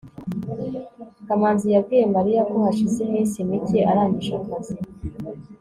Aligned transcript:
kamanzi 1.27 1.67
yabwiye 1.75 2.05
mariya 2.15 2.41
ko 2.49 2.55
hashize 2.65 2.97
iminsi 3.07 3.37
mike 3.49 3.79
arangije 3.91 4.33
akazi 4.41 4.75